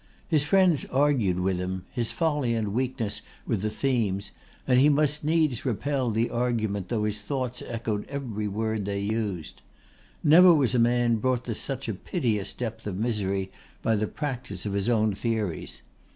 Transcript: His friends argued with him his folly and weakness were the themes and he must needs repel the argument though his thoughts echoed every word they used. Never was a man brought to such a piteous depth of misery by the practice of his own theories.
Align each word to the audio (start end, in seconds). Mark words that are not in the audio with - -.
His 0.27 0.43
friends 0.43 0.83
argued 0.85 1.39
with 1.39 1.59
him 1.59 1.83
his 1.91 2.11
folly 2.11 2.55
and 2.55 2.69
weakness 2.73 3.21
were 3.45 3.57
the 3.57 3.69
themes 3.69 4.31
and 4.65 4.79
he 4.79 4.89
must 4.89 5.23
needs 5.23 5.63
repel 5.63 6.09
the 6.09 6.31
argument 6.31 6.89
though 6.89 7.03
his 7.03 7.21
thoughts 7.21 7.61
echoed 7.61 8.07
every 8.07 8.47
word 8.47 8.85
they 8.85 8.99
used. 8.99 9.61
Never 10.23 10.55
was 10.55 10.73
a 10.73 10.79
man 10.79 11.17
brought 11.17 11.45
to 11.45 11.53
such 11.53 11.87
a 11.87 11.93
piteous 11.93 12.51
depth 12.51 12.87
of 12.87 12.97
misery 12.97 13.51
by 13.83 13.93
the 13.93 14.07
practice 14.07 14.65
of 14.65 14.73
his 14.73 14.89
own 14.89 15.13
theories. 15.13 15.83